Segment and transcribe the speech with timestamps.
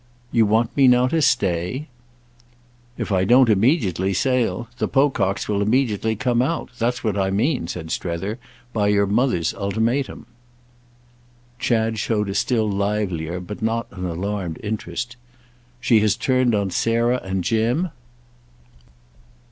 [0.31, 1.85] "You want me now to 'stay'?"
[2.97, 6.71] "If I don't immediately sail the Pococks will immediately come out.
[6.79, 8.39] That's what I mean," said Strether,
[8.73, 10.25] "by your mother's ultimatum."
[11.59, 15.17] Chad showed a still livelier, but not an alarmed interest.
[15.79, 17.91] "She has turned on Sarah and Jim?"